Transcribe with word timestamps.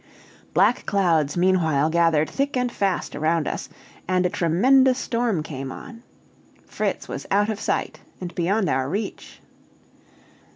Black 0.55 0.87
clouds 0.87 1.37
meanwhile 1.37 1.91
gathered 1.91 2.27
thick 2.27 2.57
and 2.57 2.71
fast 2.71 3.15
around 3.15 3.47
us, 3.47 3.69
and 4.07 4.25
a 4.25 4.31
tremendous 4.31 4.97
storm 4.97 5.43
came 5.43 5.71
on. 5.71 6.01
Fritz 6.65 7.07
was 7.07 7.27
out 7.29 7.49
of 7.51 7.59
sight, 7.59 7.99
and 8.19 8.33
beyond 8.33 8.67
our 8.67 8.89
reach. 8.89 9.41